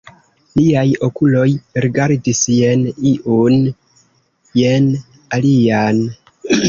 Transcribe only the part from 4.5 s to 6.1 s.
jen alian.